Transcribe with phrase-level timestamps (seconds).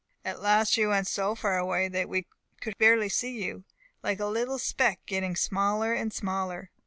[0.25, 2.25] At last you went so far away that we
[2.59, 3.65] could barely see you,
[4.01, 6.71] like a little speck, getting smaller and smaller.